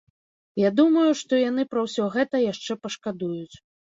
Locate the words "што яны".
1.19-1.65